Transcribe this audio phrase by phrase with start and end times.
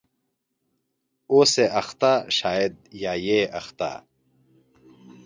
[1.33, 3.91] .اوسې اخته شاید یا یې اخته